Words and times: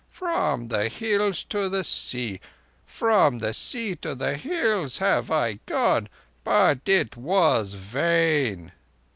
From 0.09 0.69
the 0.69 0.87
Hills 0.89 1.43
to 1.43 1.69
the 1.69 1.83
Sea, 1.83 2.41
from 2.87 3.37
the 3.37 3.53
Sea 3.53 3.93
to 3.97 4.15
the 4.15 4.33
Hills 4.35 4.97
have 4.97 5.29
I 5.29 5.59
gone, 5.67 6.09
but 6.43 6.79
it 6.89 7.15
was 7.15 7.73
vain. 7.73 8.71